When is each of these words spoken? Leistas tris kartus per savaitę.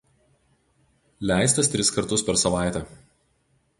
Leistas 1.31 1.71
tris 1.75 1.93
kartus 1.99 2.25
per 2.31 2.43
savaitę. 2.45 2.83